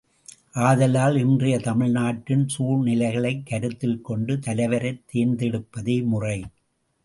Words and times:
ஆதலால் 0.59 1.17
இன்றைய 1.17 1.59
தமிழ்நாட்டின் 1.59 2.47
சூழ்நிலைகளைக் 2.47 3.45
கருத்தில் 3.45 4.01
கொண்டு 4.01 4.39
தலைவரைத் 4.39 5.03
தேர்ந்தெடுப்பதே 5.13 6.03
முறை. 6.05 6.37